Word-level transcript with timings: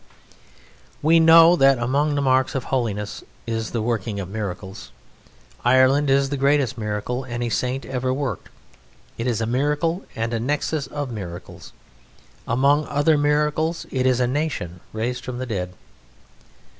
We 1.03 1.19
know 1.19 1.55
that 1.55 1.77
among 1.77 2.15
the 2.15 2.23
marks 2.23 2.55
of 2.55 2.63
holiness 2.63 3.23
is 3.45 3.69
the 3.69 3.83
working 3.83 4.19
of 4.19 4.29
miracles. 4.31 4.91
Ireland 5.63 6.09
is 6.09 6.29
the 6.31 6.37
greatest 6.41 6.75
miracle 6.75 7.23
any 7.25 7.51
saint 7.51 7.85
ever 7.85 8.11
worked. 8.11 8.49
It 9.19 9.27
is 9.27 9.41
a 9.41 9.45
miracle 9.45 10.01
and 10.15 10.33
a 10.33 10.39
nexus 10.39 10.87
of 10.87 11.11
miracles. 11.11 11.71
Among 12.47 12.87
other 12.87 13.15
miracles 13.15 13.85
it 13.91 14.07
is 14.07 14.19
a 14.19 14.25
nation 14.25 14.79
raised 14.91 15.23
from 15.23 15.37
the 15.37 15.45
dead. 15.45 15.73